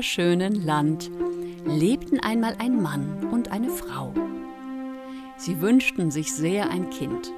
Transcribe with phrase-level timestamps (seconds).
[0.00, 1.10] Wunderschönen Land
[1.66, 4.14] lebten einmal ein Mann und eine Frau.
[5.36, 7.30] Sie wünschten sich sehr ein Kind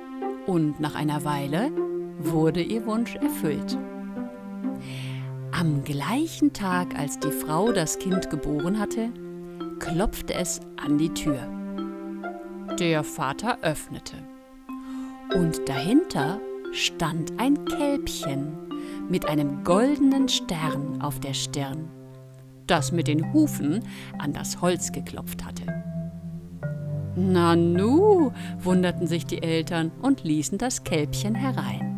[0.46, 1.72] und nach einer Weile
[2.20, 3.76] wurde ihr Wunsch erfüllt.
[5.50, 9.10] Am gleichen Tag, als die Frau das Kind geboren hatte,
[9.80, 11.40] klopfte es an die Tür.
[12.78, 14.18] Der Vater öffnete
[15.34, 16.38] und dahinter
[16.70, 18.56] stand ein Kälbchen
[19.08, 21.88] mit einem goldenen Stern auf der Stirn,
[22.66, 23.80] das mit den Hufen
[24.18, 25.62] an das Holz geklopft hatte.
[27.14, 31.92] Nanu, wunderten sich die Eltern und ließen das Kälbchen herein.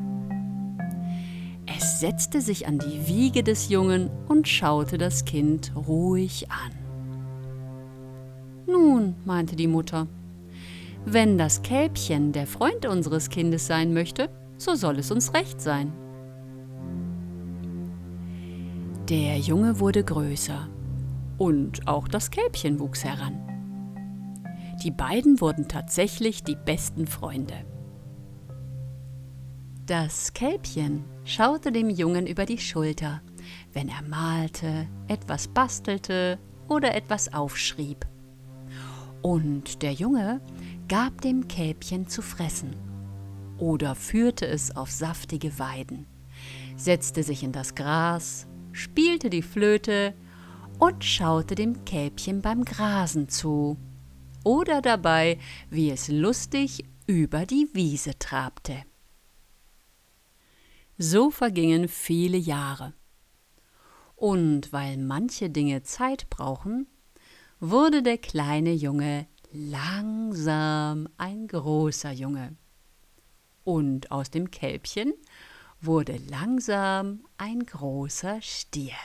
[1.66, 6.72] Es setzte sich an die Wiege des Jungen und schaute das Kind ruhig an.
[8.66, 10.08] Nun, meinte die Mutter,
[11.06, 15.92] wenn das Kälbchen der Freund unseres Kindes sein möchte, so soll es uns recht sein.
[19.08, 20.66] Der Junge wurde größer
[21.36, 23.38] und auch das Kälbchen wuchs heran.
[24.82, 27.66] Die beiden wurden tatsächlich die besten Freunde.
[29.84, 33.20] Das Kälbchen schaute dem Jungen über die Schulter,
[33.74, 38.06] wenn er malte, etwas bastelte oder etwas aufschrieb.
[39.20, 40.40] Und der Junge
[40.88, 42.74] gab dem Kälbchen zu fressen
[43.58, 46.06] oder führte es auf saftige Weiden,
[46.76, 50.14] setzte sich in das Gras, spielte die Flöte
[50.78, 53.78] und schaute dem Kälbchen beim Grasen zu
[54.44, 55.38] oder dabei,
[55.70, 58.82] wie es lustig über die Wiese trabte.
[60.98, 62.92] So vergingen viele Jahre.
[64.16, 66.86] Und weil manche Dinge Zeit brauchen,
[67.60, 72.56] wurde der kleine Junge langsam ein großer Junge.
[73.62, 75.14] Und aus dem Kälbchen
[75.86, 78.96] wurde langsam ein großer Stier.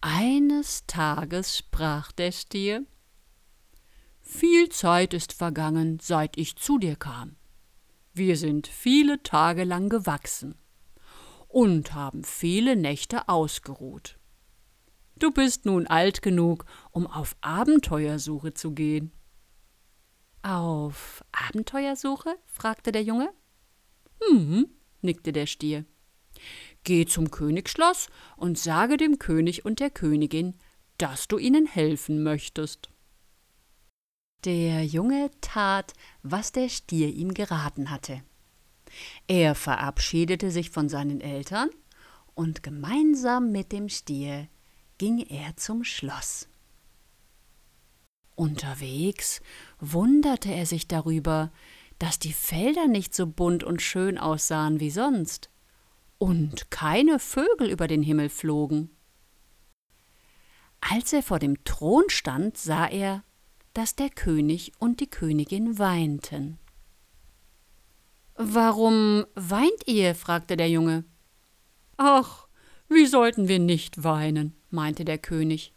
[0.00, 2.86] Eines Tages sprach der Stier
[4.20, 7.36] Viel Zeit ist vergangen, seit ich zu dir kam.
[8.12, 10.54] Wir sind viele Tage lang gewachsen
[11.48, 14.18] und haben viele Nächte ausgeruht.
[15.18, 19.12] Du bist nun alt genug, um auf Abenteuersuche zu gehen.
[20.42, 22.36] Auf Abenteuersuche?
[22.46, 23.30] fragte der Junge.
[24.22, 24.68] Hm,
[25.00, 25.84] nickte der Stier.
[26.84, 30.54] Geh zum Königsschloss und sage dem König und der Königin,
[30.96, 32.90] dass du ihnen helfen möchtest.
[34.44, 35.92] Der Junge tat,
[36.22, 38.22] was der Stier ihm geraten hatte.
[39.26, 41.70] Er verabschiedete sich von seinen Eltern
[42.34, 44.48] und gemeinsam mit dem Stier
[44.98, 46.48] ging er zum Schloss.
[48.34, 49.40] Unterwegs
[49.80, 51.52] wunderte er sich darüber,
[51.98, 55.50] dass die Felder nicht so bunt und schön aussahen wie sonst
[56.18, 58.90] und keine Vögel über den Himmel flogen.
[60.80, 63.24] Als er vor dem Thron stand, sah er,
[63.74, 66.58] dass der König und die Königin weinten.
[68.34, 70.14] Warum weint ihr?
[70.14, 71.04] fragte der Junge.
[71.96, 72.46] Ach,
[72.88, 75.74] wie sollten wir nicht weinen, meinte der König.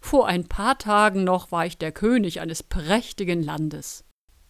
[0.00, 4.05] Vor ein paar Tagen noch war ich der König eines prächtigen Landes.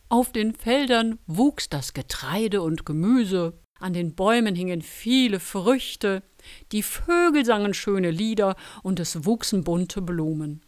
[0.09, 6.23] Auf den Feldern wuchs das Getreide und Gemüse, an den Bäumen hingen viele Früchte,
[6.71, 10.65] die Vögel sangen schöne Lieder und es wuchsen bunte Blumen.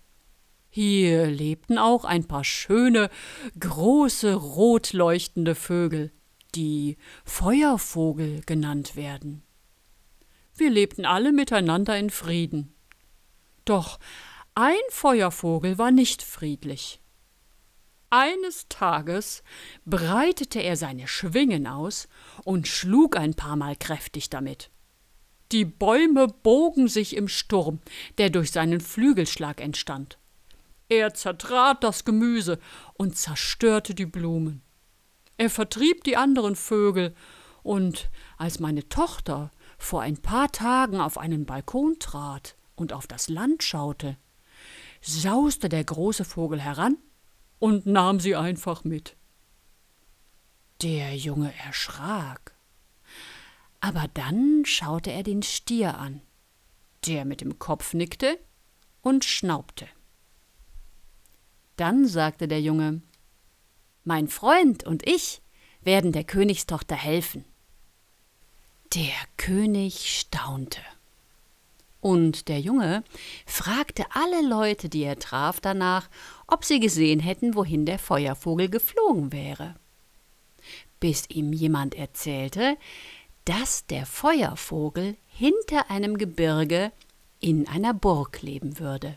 [0.71, 3.11] Hier lebten auch ein paar schöne,
[3.59, 6.13] große, rot leuchtende Vögel,
[6.55, 9.43] die Feuervogel genannt werden.
[10.57, 12.75] Wir lebten alle miteinander in Frieden.
[13.65, 14.01] Doch
[14.57, 17.01] ein Feuervogel war nicht friedlich.
[18.11, 19.43] Eines Tages
[19.85, 22.09] breitete er seine Schwingen aus
[22.43, 24.71] und schlug ein paar Mal kräftig damit.
[25.53, 27.81] Die Bäume bogen sich im Sturm,
[28.17, 30.19] der durch seinen Flügelschlag entstand.
[30.89, 32.59] Er zertrat das Gemüse
[32.95, 34.63] und zerstörte die Blumen.
[35.37, 37.15] Er vertrieb die anderen Vögel,
[37.63, 38.09] und
[38.39, 43.63] als meine Tochter vor ein paar Tagen auf einen Balkon trat und auf das Land
[43.63, 44.17] schaute,
[45.03, 46.97] sauste der große Vogel heran
[47.59, 49.17] und nahm sie einfach mit.
[50.83, 52.55] Der Junge erschrak.
[53.81, 56.21] Aber dann schaute er den Stier an,
[57.07, 58.39] der mit dem Kopf nickte
[59.03, 59.89] und schnaubte.
[61.77, 63.03] Dann sagte der Junge
[64.05, 65.43] Mein Freund und ich
[65.81, 67.45] werden der Königstochter helfen.
[68.95, 70.81] Der König staunte.
[72.01, 73.03] Und der Junge
[73.45, 76.09] fragte alle Leute, die er traf, danach,
[76.47, 79.75] ob sie gesehen hätten, wohin der Feuervogel geflogen wäre.
[81.01, 82.77] Bis ihm jemand erzählte,
[83.45, 86.93] dass der Feuervogel hinter einem Gebirge
[87.41, 89.17] in einer Burg leben würde.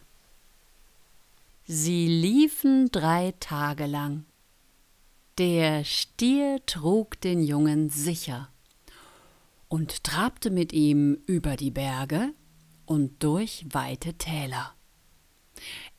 [1.65, 4.25] Sie liefen drei Tage lang.
[5.37, 8.49] Der Stier trug den Jungen sicher
[9.69, 12.33] und trabte mit ihm über die Berge
[12.91, 14.75] und durch weite Täler.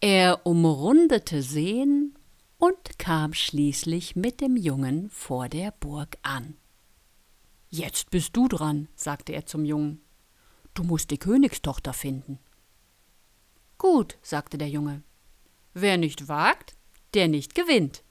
[0.02, 2.18] Er umrundete Seen
[2.58, 6.58] und kam schließlich mit dem Jungen vor der Burg an.
[7.70, 10.02] Jetzt bist du dran, sagte er zum Jungen.
[10.74, 12.38] Du musst die Königstochter finden.
[13.78, 15.02] Gut, sagte der Junge.
[15.72, 16.76] Wer nicht wagt,
[17.14, 18.04] der nicht gewinnt.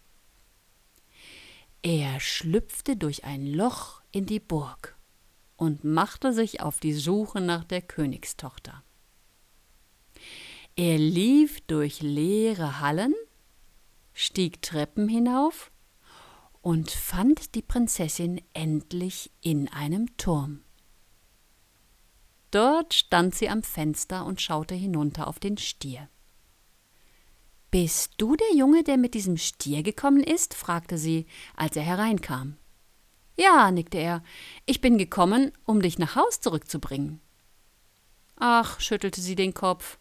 [1.83, 4.97] Er schlüpfte durch ein Loch in die Burg
[5.61, 8.81] und machte sich auf die Suche nach der Königstochter.
[10.75, 13.13] Er lief durch leere Hallen,
[14.11, 15.71] stieg Treppen hinauf
[16.63, 20.63] und fand die Prinzessin endlich in einem Turm.
[22.49, 26.09] Dort stand sie am Fenster und schaute hinunter auf den Stier.
[27.69, 30.55] Bist du der Junge, der mit diesem Stier gekommen ist?
[30.55, 32.57] fragte sie, als er hereinkam.
[33.41, 34.23] Ja, nickte er,
[34.67, 37.19] ich bin gekommen, um dich nach Haus zurückzubringen.
[38.35, 39.97] Ach, schüttelte sie den Kopf.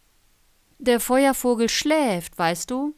[0.79, 2.95] Der Feuervogel schläft, weißt du?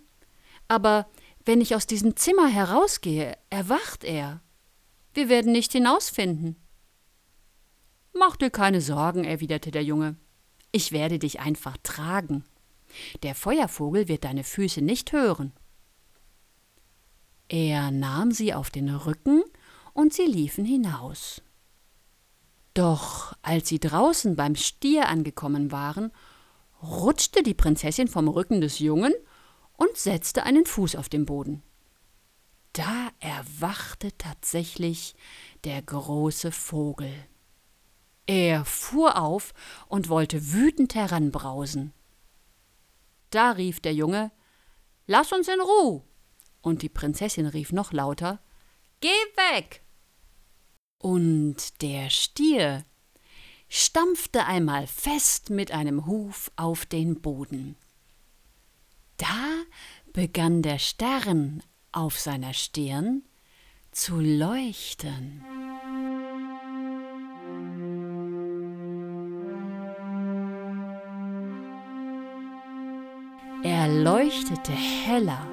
[0.67, 1.07] Aber
[1.45, 4.41] wenn ich aus diesem Zimmer herausgehe, erwacht er.
[5.15, 6.57] Wir werden nicht hinausfinden.
[8.13, 10.17] Mach dir keine Sorgen, erwiderte der Junge.
[10.73, 12.45] Ich werde dich einfach tragen.
[13.23, 15.53] Der Feuervogel wird deine Füße nicht hören.
[17.49, 19.45] Er nahm sie auf den Rücken
[19.93, 21.43] und sie liefen hinaus.
[22.75, 26.11] Doch als sie draußen beim Stier angekommen waren,
[26.83, 29.13] rutschte die Prinzessin vom Rücken des Jungen
[29.77, 31.63] und setzte einen Fuß auf den Boden.
[32.73, 35.15] Da erwachte tatsächlich
[35.65, 37.13] der große Vogel.
[38.27, 39.53] Er fuhr auf
[39.89, 41.93] und wollte wütend heranbrausen.
[43.31, 44.31] Da rief der Junge
[45.07, 46.03] Lass uns in Ruhe.
[46.63, 48.41] Und die Prinzessin rief noch lauter
[49.01, 49.82] Geh weg.
[51.03, 52.85] Und der Stier
[53.69, 57.75] stampfte einmal fest mit einem Huf auf den Boden.
[59.17, 59.63] Da
[60.13, 61.61] begann der Stern
[61.91, 63.23] auf seiner Stirn
[63.91, 65.45] zu leuchten.
[73.65, 75.49] Er leuchtete heller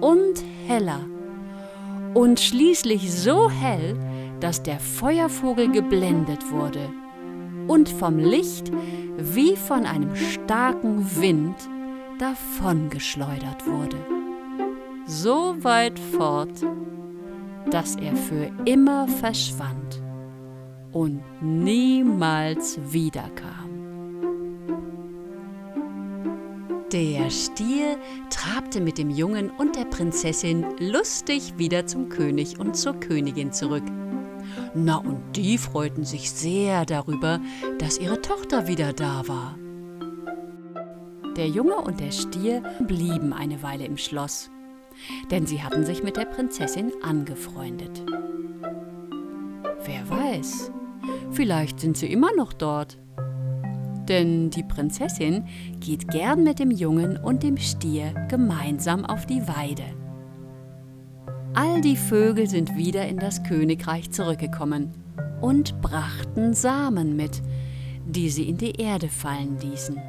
[0.00, 1.04] und heller
[2.14, 6.90] und schließlich so hell, dass der Feuervogel geblendet wurde
[7.66, 8.70] und vom Licht
[9.16, 11.56] wie von einem starken Wind
[12.18, 13.96] davongeschleudert wurde.
[15.06, 16.64] So weit fort,
[17.70, 20.02] dass er für immer verschwand
[20.92, 23.68] und niemals wiederkam.
[26.92, 27.98] Der Stier
[28.30, 33.82] trabte mit dem Jungen und der Prinzessin lustig wieder zum König und zur Königin zurück.
[34.74, 37.40] Na, und die freuten sich sehr darüber,
[37.78, 39.56] dass ihre Tochter wieder da war.
[41.36, 44.50] Der Junge und der Stier blieben eine Weile im Schloss,
[45.30, 48.02] denn sie hatten sich mit der Prinzessin angefreundet.
[49.84, 50.72] Wer weiß,
[51.30, 52.98] vielleicht sind sie immer noch dort.
[54.08, 55.46] Denn die Prinzessin
[55.80, 59.84] geht gern mit dem Jungen und dem Stier gemeinsam auf die Weide.
[61.60, 64.92] All die Vögel sind wieder in das Königreich zurückgekommen
[65.40, 67.42] und brachten Samen mit,
[68.06, 70.00] die sie in die Erde fallen ließen.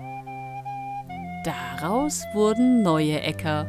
[1.44, 3.66] Daraus wurden neue Äcker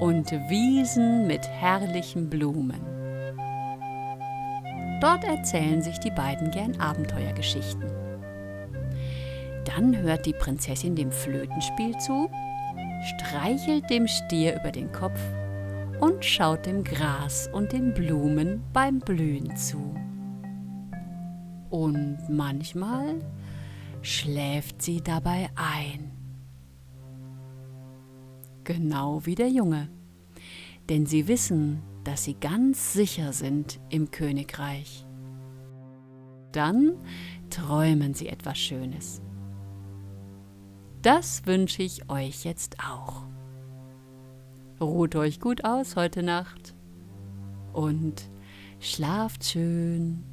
[0.00, 2.80] und Wiesen mit herrlichen Blumen.
[5.02, 7.84] Dort erzählen sich die beiden gern Abenteuergeschichten.
[9.66, 12.30] Dann hört die Prinzessin dem Flötenspiel zu,
[13.04, 15.20] streichelt dem Stier über den Kopf
[16.02, 19.94] und schaut dem Gras und den Blumen beim Blühen zu.
[21.70, 23.20] Und manchmal
[24.02, 26.10] schläft sie dabei ein
[28.64, 29.88] genau wie der Junge,
[30.88, 35.06] denn sie wissen, dass sie ganz sicher sind im Königreich.
[36.50, 36.96] Dann
[37.48, 39.22] träumen sie etwas Schönes.
[41.00, 43.31] Das wünsche ich euch jetzt auch.
[44.82, 46.74] Ruht euch gut aus heute Nacht
[47.72, 48.28] und
[48.80, 50.24] schlaft schön.